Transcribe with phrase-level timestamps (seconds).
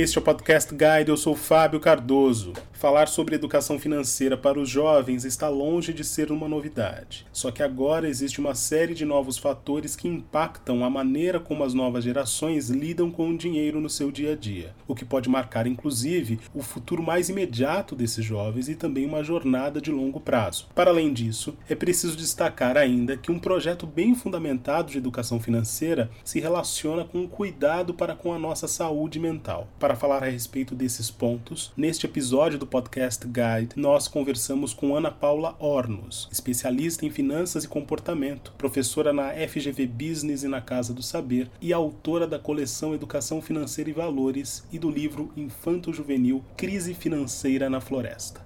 [0.00, 2.54] Este é o Podcast Guide, eu sou Fábio Cardoso.
[2.80, 7.26] Falar sobre educação financeira para os jovens está longe de ser uma novidade.
[7.30, 11.74] Só que agora existe uma série de novos fatores que impactam a maneira como as
[11.74, 15.66] novas gerações lidam com o dinheiro no seu dia a dia, o que pode marcar
[15.66, 20.66] inclusive o futuro mais imediato desses jovens e também uma jornada de longo prazo.
[20.74, 26.10] Para além disso, é preciso destacar ainda que um projeto bem fundamentado de educação financeira
[26.24, 29.68] se relaciona com o cuidado para com a nossa saúde mental.
[29.78, 35.10] Para falar a respeito desses pontos, neste episódio do podcast Guide, nós conversamos com Ana
[35.10, 41.02] Paula Ornos, especialista em finanças e comportamento, professora na FGV Business e na Casa do
[41.02, 46.94] Saber e autora da coleção Educação Financeira e Valores e do livro Infanto Juvenil Crise
[46.94, 48.40] Financeira na Floresta.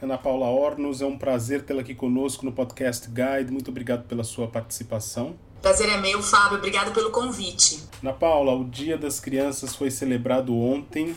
[0.00, 3.52] Ana Paula Ornos, é um prazer tê-la aqui conosco no podcast Guide.
[3.52, 5.36] Muito obrigado pela sua participação.
[5.60, 6.56] Prazer é meu, Fábio.
[6.56, 7.82] Obrigado pelo convite.
[8.02, 11.14] Ana Paula, o Dia das Crianças foi celebrado ontem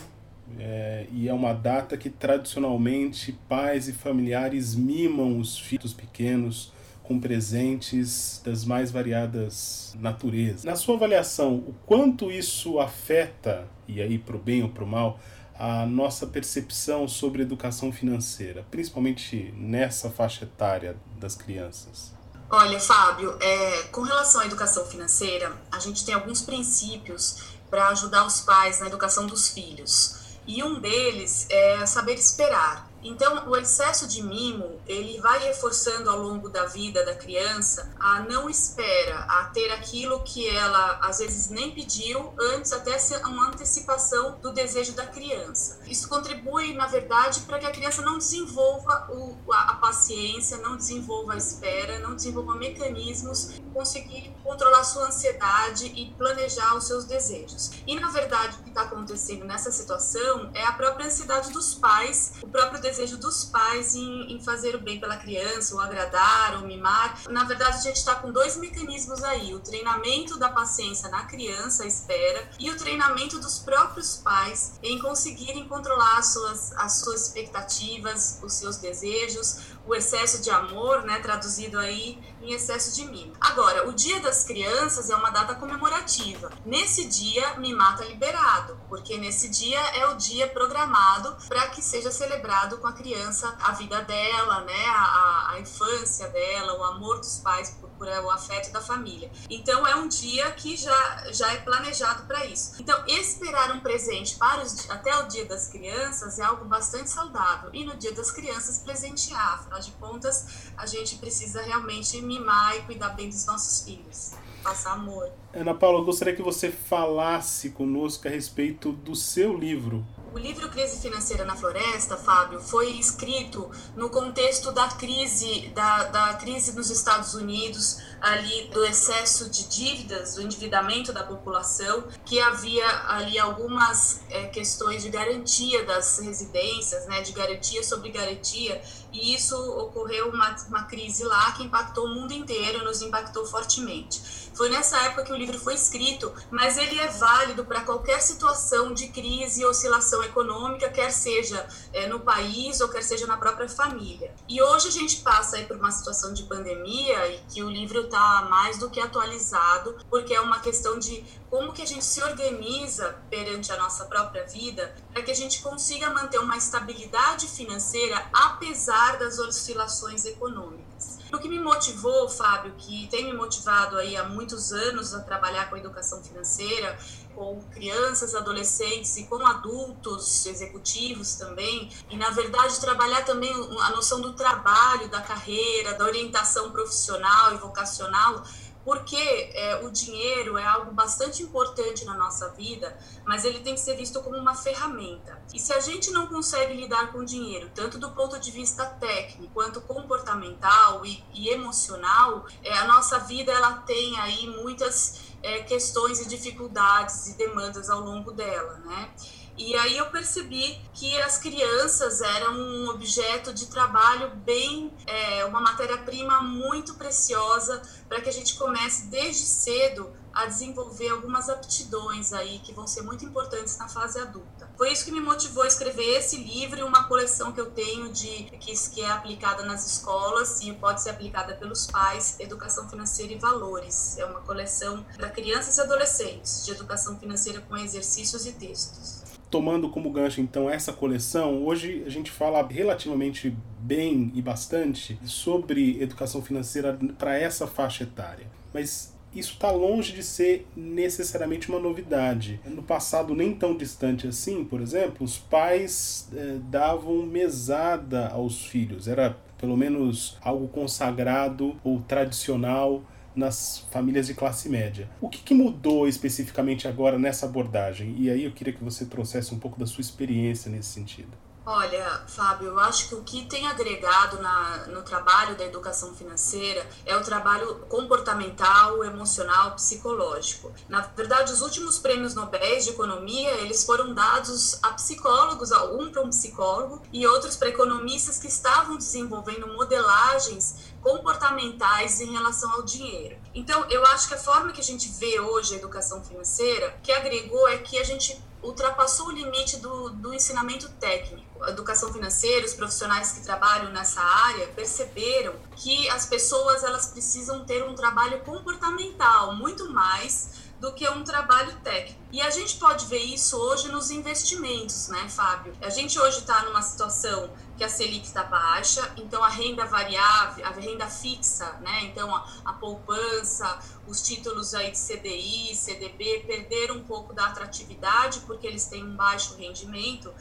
[0.60, 6.72] é, e é uma data que tradicionalmente pais e familiares mimam os filhos pequenos
[7.04, 10.64] com presentes das mais variadas naturezas.
[10.64, 14.88] Na sua avaliação, o quanto isso afeta, e aí para o bem ou para o
[14.88, 15.20] mal,
[15.60, 22.14] a nossa percepção sobre educação financeira, principalmente nessa faixa etária das crianças?
[22.50, 28.26] Olha, Fábio, é, com relação à educação financeira, a gente tem alguns princípios para ajudar
[28.26, 30.21] os pais na educação dos filhos.
[30.46, 32.91] E um deles é saber esperar.
[33.04, 38.20] Então, o excesso de mimo, ele vai reforçando ao longo da vida da criança a
[38.22, 43.50] não espera, a ter aquilo que ela às vezes nem pediu, antes até ser uma
[43.50, 45.80] antecipação do desejo da criança.
[45.88, 50.76] Isso contribui, na verdade, para que a criança não desenvolva o, a, a paciência, não
[50.76, 57.72] desenvolva a espera, não desenvolva mecanismos conseguir controlar sua ansiedade e planejar os seus desejos.
[57.88, 62.34] E, na verdade, o que está acontecendo nessa situação é a própria ansiedade dos pais,
[62.42, 66.68] o próprio desejo dos pais em, em fazer o bem pela criança, ou agradar, ou
[66.68, 67.22] mimar.
[67.30, 71.86] Na verdade, a gente está com dois mecanismos aí: o treinamento da paciência na criança,
[71.86, 78.40] espera, e o treinamento dos próprios pais em conseguirem controlar as suas, as suas expectativas,
[78.44, 83.34] os seus desejos, o excesso de amor, né, traduzido aí em excesso de mimo.
[83.40, 86.52] Agora, o Dia das Crianças é uma data comemorativa.
[86.66, 92.12] Nesse dia, mimar tá liberado, porque nesse dia é o dia programado para que seja
[92.12, 97.38] celebrado com a criança a vida dela, né, a, a infância dela, o amor dos
[97.40, 99.32] pais por, por o afeto da família.
[99.48, 102.74] Então, é um dia que já, já é planejado para isso.
[102.80, 107.70] Então, esperar um presente para os, até o Dia das Crianças é algo bastante saudável.
[107.72, 109.60] E no Dia das Crianças, presentear.
[109.60, 114.32] Afinal de contas, a gente precisa realmente mimar e cuidar bem dos nossos filhos.
[114.64, 115.32] Passar amor.
[115.54, 120.70] Ana Paula, eu gostaria que você falasse conosco a respeito do seu livro, o livro
[120.70, 126.90] Crise Financeira na Floresta, Fábio, foi escrito no contexto da crise, da, da crise nos
[126.90, 134.22] Estados Unidos, ali do excesso de dívidas, do endividamento da população, que havia ali algumas
[134.30, 138.82] é, questões de garantia das residências, né, de garantia sobre garantia,
[139.12, 144.22] e isso ocorreu uma, uma crise lá que impactou o mundo inteiro, nos impactou fortemente.
[144.54, 148.94] Foi nessa época que o livro foi escrito, mas ele é válido para qualquer situação
[148.94, 154.34] de crise oscilação econômica, quer seja é, no país ou quer seja na própria família.
[154.48, 158.02] E hoje a gente passa aí por uma situação de pandemia e que o livro
[158.02, 162.22] está mais do que atualizado, porque é uma questão de como que a gente se
[162.24, 168.30] organiza perante a nossa própria vida para que a gente consiga manter uma estabilidade financeira
[168.32, 170.91] apesar das oscilações econômicas.
[171.34, 175.70] O que me motivou, Fábio, que tem me motivado aí há muitos anos a trabalhar
[175.70, 176.98] com a educação financeira,
[177.34, 183.52] com crianças, adolescentes e com adultos executivos também, e na verdade trabalhar também
[183.82, 188.44] a noção do trabalho, da carreira, da orientação profissional e vocacional,
[188.84, 189.16] porque
[189.54, 193.96] é, o dinheiro é algo bastante importante na nossa vida, mas ele tem que ser
[193.96, 195.42] visto como uma ferramenta.
[195.54, 198.86] E se a gente não consegue lidar com o dinheiro, tanto do ponto de vista
[198.86, 205.64] técnico quanto comportamental e, e emocional, é, a nossa vida ela tem aí muitas é,
[205.64, 209.10] questões e dificuldades e demandas ao longo dela, né?
[209.58, 215.62] E aí eu percebi que as crianças eram um objeto de trabalho bem, é, uma
[215.62, 222.60] matéria-prima muito preciosa para que a gente comece desde cedo a desenvolver algumas aptidões aí
[222.60, 224.70] que vão ser muito importantes na fase adulta.
[224.78, 228.12] Foi isso que me motivou a escrever esse livro e uma coleção que eu tenho
[228.12, 233.38] de que, é aplicada nas escolas e pode ser aplicada pelos pais, Educação Financeira e
[233.38, 234.18] Valores.
[234.18, 239.21] É uma coleção para crianças e adolescentes de educação financeira com exercícios e textos.
[239.52, 246.02] Tomando como gancho então essa coleção, hoje a gente fala relativamente bem e bastante sobre
[246.02, 248.48] educação financeira para essa faixa etária.
[248.74, 252.60] Mas isso está longe de ser necessariamente uma novidade.
[252.66, 259.08] No passado, nem tão distante assim, por exemplo, os pais eh, davam mesada aos filhos.
[259.08, 263.04] Era pelo menos algo consagrado ou tradicional
[263.36, 265.10] nas famílias de classe média.
[265.20, 268.16] O que, que, mudou especificamente agora nessa abordagem?
[268.18, 271.38] E aí eu queria que você trouxesse um pouco da sua experiência nesse sentido.
[271.64, 276.84] Olha, Fábio, eu acho que o que tem agregado na, no trabalho da educação financeira
[277.06, 280.72] é o trabalho comportamental, emocional, psicológico.
[280.90, 286.24] Na verdade, os últimos prêmios Nobel de economia, eles foram dados a psicólogos, um para
[286.24, 293.38] um psicólogo e outros para economistas que estavam desenvolvendo modelagens comportamentais em relação ao dinheiro.
[293.54, 297.12] Então, eu acho que a forma que a gente vê hoje a educação financeira, que
[297.12, 301.64] agregou é que a gente ultrapassou o limite do, do ensinamento técnico.
[301.64, 307.66] A educação financeira, os profissionais que trabalham nessa área perceberam que as pessoas elas precisam
[307.66, 312.20] ter um trabalho comportamental muito mais do que um trabalho técnico.
[312.32, 315.74] E a gente pode ver isso hoje nos investimentos, né, Fábio?
[315.80, 320.64] A gente hoje está numa situação que a Selic está baixa, então a renda variável,
[320.64, 322.04] a renda fixa, né?
[322.04, 328.42] Então a, a, poupança, os títulos aí de CDI, CDB perderam um pouco da atratividade
[328.42, 330.32] porque eles têm um baixo rendimento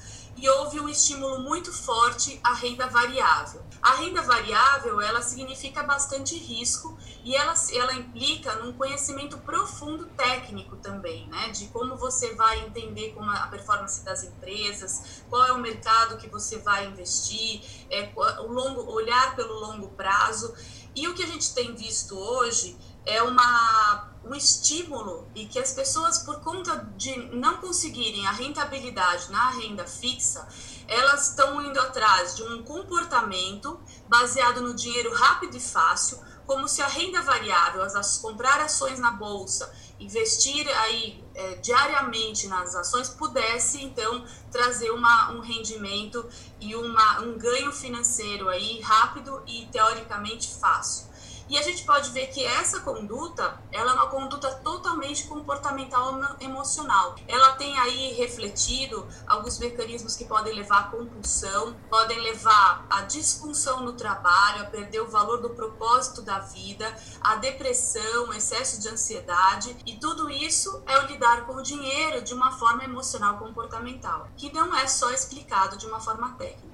[0.41, 3.63] e houve um estímulo muito forte à renda variável.
[3.83, 10.77] A renda variável, ela significa bastante risco e ela, ela implica num conhecimento profundo técnico
[10.77, 11.51] também, né?
[11.51, 16.29] De como você vai entender como a performance das empresas, qual é o mercado que
[16.29, 20.55] você vai investir, é, o longo, olhar pelo longo prazo.
[20.97, 25.73] E o que a gente tem visto hoje é uma, um estímulo e que as
[25.73, 30.47] pessoas, por conta de não conseguirem a rentabilidade na renda fixa,
[30.87, 36.83] elas estão indo atrás de um comportamento baseado no dinheiro rápido e fácil, como se
[36.83, 43.83] a renda variável, as, comprar ações na bolsa, investir aí é, diariamente nas ações, pudesse
[43.83, 46.29] então trazer uma, um rendimento
[46.59, 51.10] e uma, um ganho financeiro aí rápido e teoricamente fácil.
[51.51, 57.17] E a gente pode ver que essa conduta, ela é uma conduta totalmente comportamental emocional.
[57.27, 63.81] Ela tem aí refletido alguns mecanismos que podem levar à compulsão, podem levar à disfunção
[63.81, 66.87] no trabalho, a perder o valor do propósito da vida,
[67.21, 72.33] a depressão, excesso de ansiedade, e tudo isso é o lidar com o dinheiro de
[72.33, 76.70] uma forma emocional comportamental, que não é só explicado de uma forma técnica.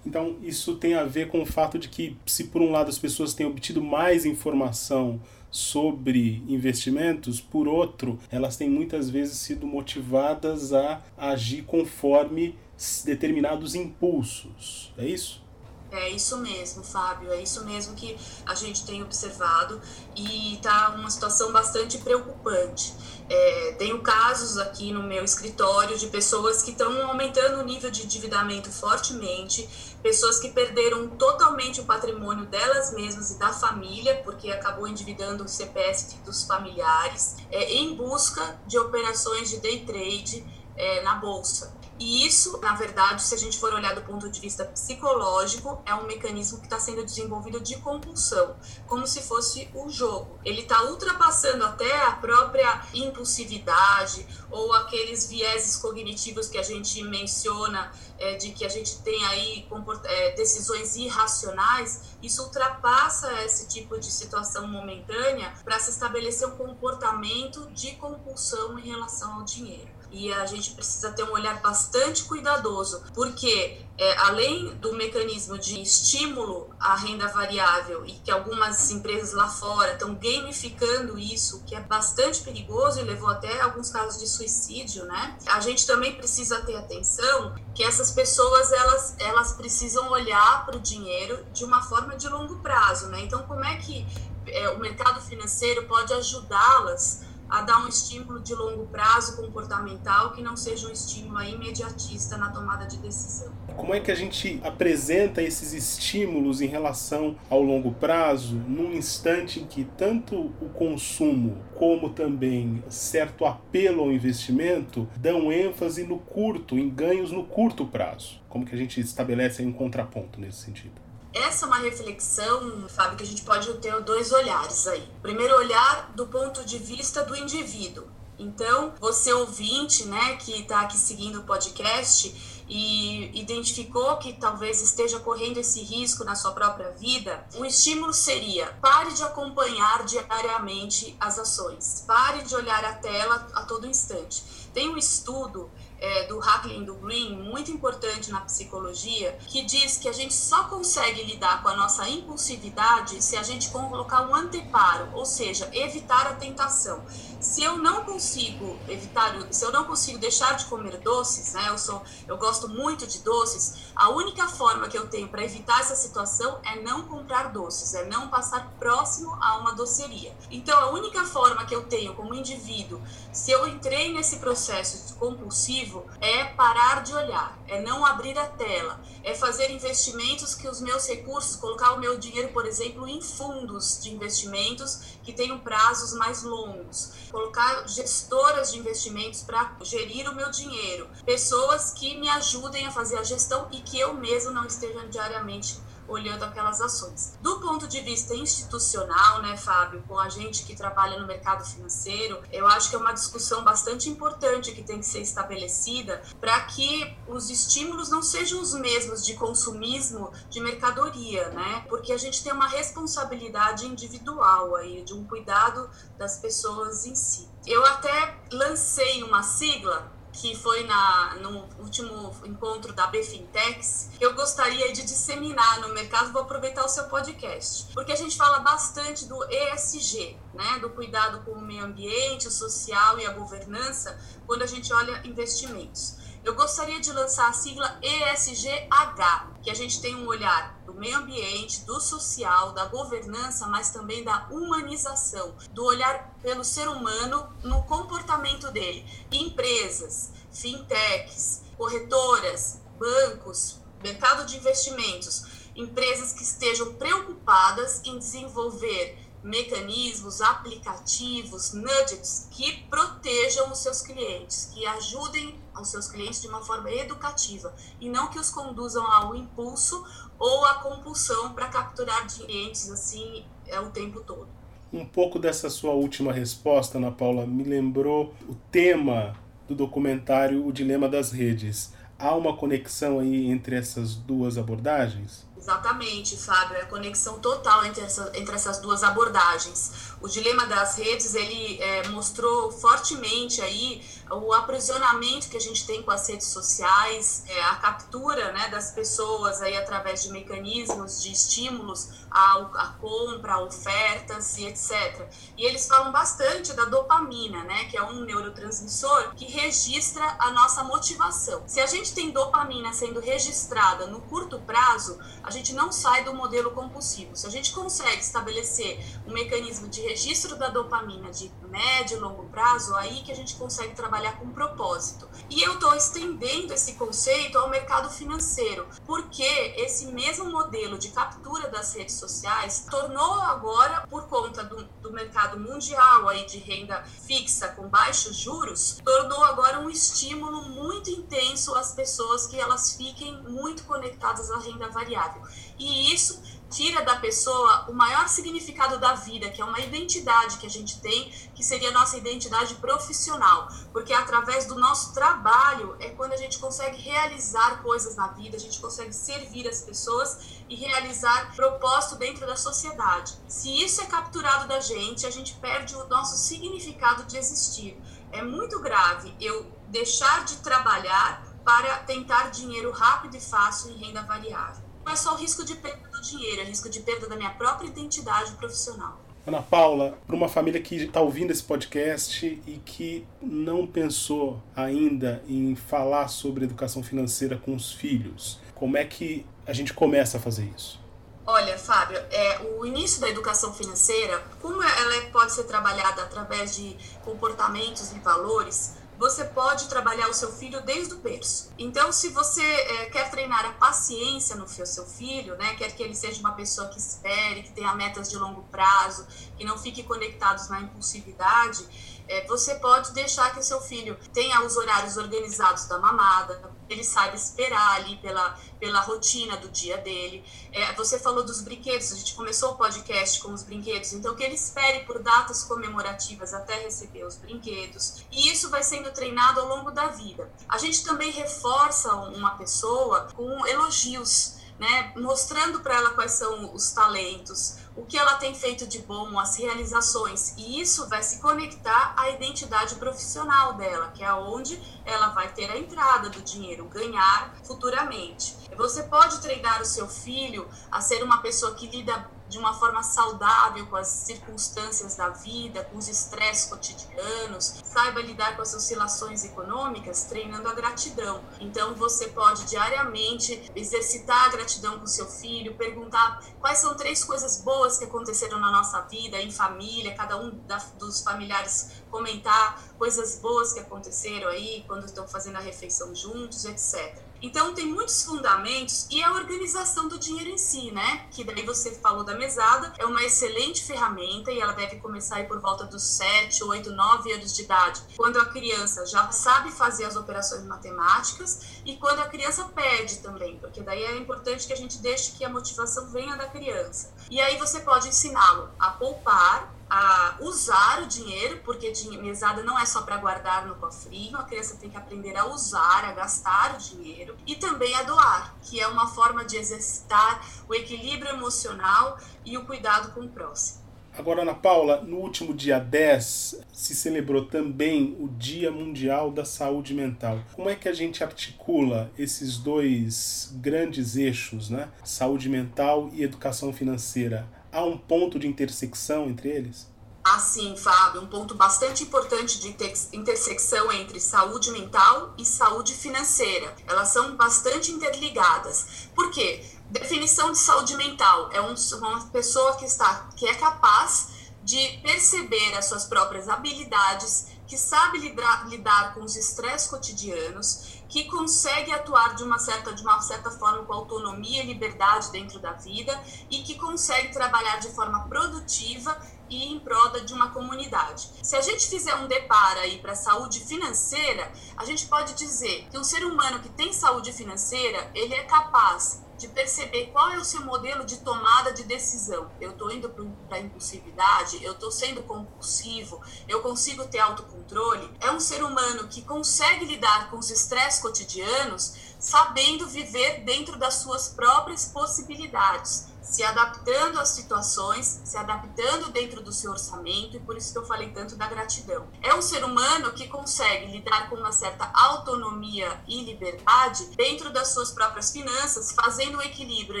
[0.06, 2.98] Então, isso tem a ver com o fato de que, se por um lado as
[2.98, 5.20] pessoas têm obtido mais informação
[5.50, 12.56] sobre investimentos, por outro, elas têm muitas vezes sido motivadas a agir conforme
[13.04, 14.92] determinados impulsos.
[14.96, 15.44] É isso?
[15.90, 19.80] É isso mesmo, Fábio, é isso mesmo que a gente tem observado
[20.16, 22.92] e está uma situação bastante preocupante.
[23.28, 28.04] É, tenho casos aqui no meu escritório de pessoas que estão aumentando o nível de
[28.04, 29.68] endividamento fortemente,
[30.00, 35.48] pessoas que perderam totalmente o patrimônio delas mesmas e da família, porque acabou endividando o
[35.48, 40.44] CPF dos familiares, é, em busca de operações de day trade
[40.76, 41.75] é, na bolsa.
[41.98, 45.94] E isso, na verdade, se a gente for olhar do ponto de vista psicológico, é
[45.94, 48.54] um mecanismo que está sendo desenvolvido de compulsão,
[48.86, 50.38] como se fosse um jogo.
[50.44, 57.90] Ele está ultrapassando até a própria impulsividade ou aqueles vieses cognitivos que a gente menciona
[58.18, 59.66] é, de que a gente tem aí
[60.04, 62.16] é, decisões irracionais.
[62.22, 68.86] Isso ultrapassa esse tipo de situação momentânea para se estabelecer um comportamento de compulsão em
[68.86, 74.74] relação ao dinheiro e a gente precisa ter um olhar bastante cuidadoso, porque é, além
[74.76, 81.18] do mecanismo de estímulo à renda variável e que algumas empresas lá fora estão gamificando
[81.18, 85.38] isso, que é bastante perigoso e levou até alguns casos de suicídio, né?
[85.46, 90.80] A gente também precisa ter atenção que essas pessoas elas, elas precisam olhar para o
[90.80, 93.20] dinheiro de uma forma de longo prazo, né?
[93.22, 94.06] Então, como é que
[94.46, 100.42] é, o mercado financeiro pode ajudá-las a dar um estímulo de longo prazo comportamental que
[100.42, 103.52] não seja um estímulo imediatista na tomada de decisão.
[103.76, 109.60] Como é que a gente apresenta esses estímulos em relação ao longo prazo num instante
[109.60, 116.78] em que tanto o consumo como também certo apelo ao investimento dão ênfase no curto,
[116.78, 118.40] em ganhos no curto prazo?
[118.48, 121.05] Como que a gente estabelece um contraponto nesse sentido?
[121.36, 125.06] Essa é uma reflexão, Fábio, que a gente pode ter dois olhares aí.
[125.20, 128.06] Primeiro olhar do ponto de vista do indivíduo.
[128.38, 135.20] Então, você ouvinte, né, que está aqui seguindo o podcast e identificou que talvez esteja
[135.20, 141.38] correndo esse risco na sua própria vida, o estímulo seria: pare de acompanhar diariamente as
[141.38, 144.42] ações, pare de olhar a tela a todo instante.
[144.74, 149.96] Tem um estudo é, do Hackley e do Green, muito importante na psicologia, que diz
[149.96, 154.34] que a gente só consegue lidar com a nossa impulsividade se a gente colocar um
[154.34, 157.02] anteparo, ou seja, evitar a tentação.
[157.38, 161.68] Se eu não consigo evitar, se eu não consigo deixar de comer doces, né?
[161.68, 163.92] Eu sou, eu gosto muito de doces.
[163.94, 168.06] A única forma que eu tenho para evitar essa situação é não comprar doces, é
[168.06, 170.34] não passar próximo a uma doceria.
[170.50, 173.00] Então, a única forma que eu tenho como indivíduo,
[173.32, 178.98] se eu entrei nesse processo compulsivo, é parar de olhar, é não abrir a tela,
[179.22, 184.00] é fazer investimentos que os meus recursos, colocar o meu dinheiro, por exemplo, em fundos
[184.02, 190.50] de investimentos que tenham prazos mais longos colocar gestoras de investimentos para gerir o meu
[190.50, 195.06] dinheiro, pessoas que me ajudem a fazer a gestão e que eu mesmo não esteja
[195.06, 195.78] diariamente
[196.08, 197.36] olhando aquelas ações.
[197.40, 202.42] Do ponto de vista institucional, né, Fábio, com a gente que trabalha no mercado financeiro,
[202.52, 207.16] eu acho que é uma discussão bastante importante que tem que ser estabelecida para que
[207.26, 211.84] os estímulos não sejam os mesmos de consumismo de mercadoria, né?
[211.88, 217.48] Porque a gente tem uma responsabilidade individual aí de um cuidado das pessoas em si.
[217.66, 224.92] Eu até lancei uma sigla que foi na, no último encontro da Bfintex, eu gostaria
[224.92, 229.42] de disseminar no mercado, vou aproveitar o seu podcast, porque a gente fala bastante do
[229.50, 234.66] ESG, né, do cuidado com o meio ambiente, o social e a governança, quando a
[234.66, 236.16] gente olha investimentos.
[236.46, 241.16] Eu gostaria de lançar a sigla ESGH, que a gente tem um olhar do meio
[241.16, 247.82] ambiente, do social, da governança, mas também da humanização, do olhar pelo ser humano no
[247.82, 249.04] comportamento dele.
[249.32, 261.72] Empresas, fintechs, corretoras, bancos, mercado de investimentos, empresas que estejam preocupadas em desenvolver mecanismos, aplicativos,
[261.72, 267.74] nudges que protejam os seus clientes, que ajudem aos seus clientes de uma forma educativa
[268.00, 270.04] e não que os conduzam ao impulso
[270.38, 274.48] ou à compulsão para capturar clientes assim é, o tempo todo.
[274.92, 279.36] Um pouco dessa sua última resposta, Ana Paula, me lembrou o tema
[279.68, 281.92] do documentário O Dilema das Redes.
[282.18, 285.46] Há uma conexão aí entre essas duas abordagens?
[285.66, 290.14] Exatamente, Fábio, é a conexão total entre, essa, entre essas duas abordagens.
[290.20, 296.02] O dilema das redes, ele é, mostrou fortemente aí o aprisionamento que a gente tem
[296.02, 301.32] com as redes sociais, é, a captura né, das pessoas aí através de mecanismos de
[301.32, 305.28] estímulos à, compra, ofertas e etc.
[305.56, 310.84] E eles falam bastante da dopamina, né, que é um neurotransmissor que registra a nossa
[310.84, 311.62] motivação.
[311.66, 316.34] Se a gente tem dopamina sendo registrada no curto prazo, a gente não sai do
[316.34, 317.34] modelo compulsivo.
[317.34, 322.44] Se a gente consegue estabelecer um mecanismo de registro da dopamina de médio e longo
[322.44, 325.28] prazo, aí que a gente consegue trabalhar com propósito.
[325.50, 329.42] E eu estou estendendo esse conceito ao mercado financeiro, porque
[329.76, 335.58] esse mesmo modelo de captura das redes sociais tornou agora, por conta do, do mercado
[335.58, 341.92] mundial aí de renda fixa com baixos juros, tornou agora um estímulo muito intenso às
[341.92, 345.42] pessoas que elas fiquem muito conectadas à renda variável.
[345.78, 350.66] E isso tira da pessoa o maior significado da vida, que é uma identidade que
[350.66, 356.10] a gente tem, que seria a nossa identidade profissional, porque através do nosso trabalho é
[356.10, 360.74] quando a gente consegue realizar coisas na vida, a gente consegue servir as pessoas e
[360.74, 363.34] realizar propósito dentro da sociedade.
[363.46, 367.96] Se isso é capturado da gente, a gente perde o nosso significado de existir.
[368.32, 374.22] É muito grave eu deixar de trabalhar para tentar dinheiro rápido e fácil em renda
[374.22, 374.84] variável.
[375.04, 377.36] Não é só o risco de perda do dinheiro, é o risco de perda da
[377.36, 379.20] minha própria identidade profissional.
[379.46, 385.40] Ana Paula, para uma família que está ouvindo esse podcast e que não pensou ainda
[385.46, 390.40] em falar sobre educação financeira com os filhos, como é que a gente começa a
[390.40, 391.00] fazer isso?
[391.46, 396.96] Olha, Fábio, é, o início da educação financeira, como ela pode ser trabalhada através de
[397.24, 401.72] comportamentos e valores, você pode trabalhar o seu filho desde o berço.
[401.78, 406.14] Então, se você é, quer treinar a paciência no seu filho, né, quer que ele
[406.14, 410.68] seja uma pessoa que espere, que tenha metas de longo prazo, que não fiquem conectados
[410.68, 411.86] na impulsividade,
[412.28, 417.34] é, você pode deixar que seu filho tenha os horários organizados da mamada, ele saiba
[417.34, 420.44] esperar ali pela, pela rotina do dia dele.
[420.72, 424.42] É, você falou dos brinquedos, a gente começou o podcast com os brinquedos, então que
[424.42, 428.24] ele espere por datas comemorativas até receber os brinquedos.
[428.30, 430.50] E isso vai sendo treinado ao longo da vida.
[430.68, 436.90] A gente também reforça uma pessoa com elogios né, mostrando para ela quais são os
[436.90, 440.54] talentos, o que ela tem feito de bom, as realizações.
[440.58, 445.70] E isso vai se conectar à identidade profissional dela, que é onde ela vai ter
[445.70, 448.54] a entrada do dinheiro, ganhar futuramente.
[448.76, 453.02] Você pode treinar o seu filho a ser uma pessoa que lida de uma forma
[453.02, 459.44] saudável com as circunstâncias da vida, com os estresses cotidianos, saiba lidar com as oscilações
[459.44, 461.42] econômicas, treinando a gratidão.
[461.60, 467.60] Então você pode diariamente exercitar a gratidão com seu filho, perguntar quais são três coisas
[467.62, 473.38] boas que aconteceram na nossa vida, em família, cada um da, dos familiares comentar coisas
[473.40, 477.25] boas que aconteceram aí quando estão fazendo a refeição juntos, etc.
[477.42, 481.26] Então tem muitos fundamentos e a organização do dinheiro em si, né?
[481.30, 485.44] Que daí você falou da mesada, é uma excelente ferramenta e ela deve começar aí
[485.44, 490.04] por volta dos 7, 8, 9 anos de idade, quando a criança já sabe fazer
[490.04, 494.76] as operações matemáticas e quando a criança pede também, porque daí é importante que a
[494.76, 497.14] gente deixe que a motivação venha da criança.
[497.30, 502.84] E aí você pode ensiná-lo a poupar, a usar o dinheiro, porque mesada não é
[502.84, 506.78] só para guardar no cofrinho, a criança tem que aprender a usar, a gastar o
[506.78, 512.58] dinheiro e também a doar, que é uma forma de exercitar o equilíbrio emocional e
[512.58, 513.86] o cuidado com o próximo.
[514.18, 519.92] Agora, Ana Paula, no último dia 10 se celebrou também o Dia Mundial da Saúde
[519.92, 520.40] Mental.
[520.54, 524.88] Como é que a gente articula esses dois grandes eixos, né?
[525.04, 527.46] Saúde mental e educação financeira?
[527.76, 529.86] Há um ponto de intersecção entre eles?
[530.24, 532.74] Ah, sim, Fábio, um ponto bastante importante de
[533.12, 536.74] intersecção entre saúde mental e saúde financeira.
[536.88, 539.08] Elas são bastante interligadas.
[539.14, 539.62] Por quê?
[539.88, 544.30] Definição de saúde mental é um, uma pessoa que está que é capaz
[544.64, 551.24] de perceber as suas próprias habilidades, que sabe lidar, lidar com os estresses cotidianos, que
[551.24, 555.72] consegue atuar de uma certa de uma certa forma com autonomia e liberdade dentro da
[555.72, 556.18] vida
[556.50, 559.16] e que consegue trabalhar de forma produtiva
[559.48, 561.30] e em prol de uma comunidade.
[561.42, 565.86] Se a gente fizer um deparo aí para a saúde financeira, a gente pode dizer
[565.90, 570.38] que um ser humano que tem saúde financeira, ele é capaz de perceber qual é
[570.38, 572.50] o seu modelo de tomada de decisão.
[572.60, 573.08] Eu estou indo
[573.48, 578.10] para a impulsividade, eu estou sendo compulsivo, eu consigo ter autocontrole.
[578.20, 583.94] É um ser humano que consegue lidar com os estresses cotidianos, sabendo viver dentro das
[583.94, 590.56] suas próprias possibilidades se adaptando às situações, se adaptando dentro do seu orçamento, e por
[590.56, 592.08] isso que eu falei tanto da gratidão.
[592.20, 597.68] É um ser humano que consegue lidar com uma certa autonomia e liberdade dentro das
[597.68, 600.00] suas próprias finanças, fazendo um equilíbrio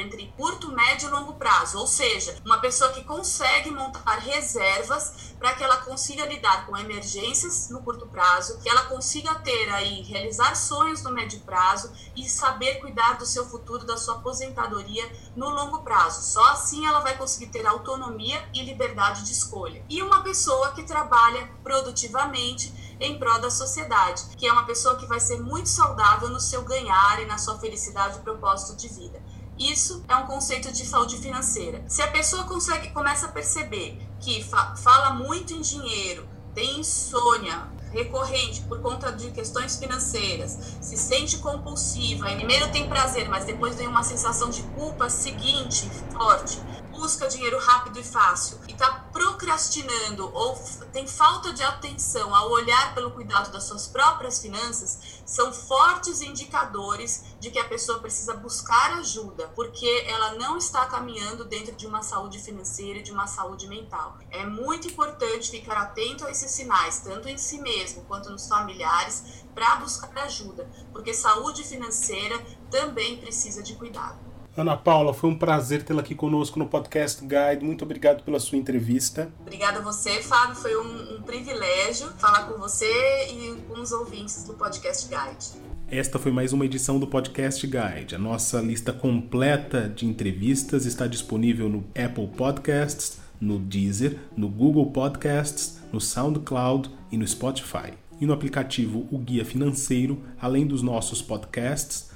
[0.00, 5.54] entre curto, médio e longo prazo, ou seja, uma pessoa que consegue montar reservas para
[5.54, 10.54] que ela consiga lidar com emergências no curto prazo, que ela consiga ter aí realizar
[10.56, 15.04] sonhos no médio prazo e saber cuidar do seu futuro, da sua aposentadoria
[15.36, 16.22] no longo prazo.
[16.22, 19.84] Só assim ela vai conseguir ter autonomia e liberdade de escolha.
[19.88, 25.06] E uma pessoa que trabalha produtivamente em prol da sociedade, que é uma pessoa que
[25.06, 29.22] vai ser muito saudável no seu ganhar e na sua felicidade e propósito de vida.
[29.58, 31.82] Isso é um conceito de saúde financeira.
[31.88, 37.68] Se a pessoa consegue começa a perceber que fa fala muito em dinheiro, tem insônia,
[37.92, 43.86] recorrente por conta de questões financeiras, se sente compulsiva, primeiro tem prazer, mas depois vem
[43.86, 46.58] uma sensação de culpa seguinte, forte,
[46.90, 48.58] busca dinheiro rápido e fácil.
[48.66, 50.54] E está procrastinando ou
[50.92, 57.24] tem falta de atenção ao olhar pelo cuidado das suas próprias finanças, são fortes indicadores
[57.40, 62.02] de que a pessoa precisa buscar ajuda, porque ela não está caminhando dentro de uma
[62.02, 64.18] saúde financeira e de uma saúde mental.
[64.30, 69.44] É muito importante ficar atento a esses sinais, tanto em si mesmo quanto nos familiares,
[69.54, 72.38] para buscar ajuda, porque saúde financeira
[72.70, 74.35] também precisa de cuidado.
[74.56, 77.62] Ana Paula, foi um prazer tê-la aqui conosco no Podcast Guide.
[77.62, 79.30] Muito obrigado pela sua entrevista.
[79.40, 80.56] Obrigada a você, Fábio.
[80.56, 82.86] Foi um, um privilégio falar com você
[83.30, 85.62] e com os ouvintes do Podcast Guide.
[85.90, 88.14] Esta foi mais uma edição do Podcast Guide.
[88.14, 94.90] A nossa lista completa de entrevistas está disponível no Apple Podcasts, no Deezer, no Google
[94.90, 97.92] Podcasts, no SoundCloud e no Spotify.
[98.18, 102.15] E no aplicativo O Guia Financeiro, além dos nossos podcasts,